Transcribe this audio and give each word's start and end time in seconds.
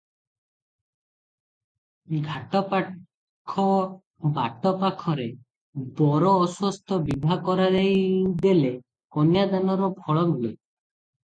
ଘାଟପାଖ 2.29 3.57
ବାଟ 4.37 4.71
ପାଖରେ 4.85 5.27
ବର 6.01 6.33
ଅଶ୍ୱତ୍ଥ 6.47 6.99
ବିଭା 7.11 7.37
କରାଇଦେଲେ 7.49 8.73
କନ୍ୟା 9.19 9.45
ଦାନର 9.53 9.91
ଫଳ 10.07 10.25
ମିଳେ। 10.33 10.53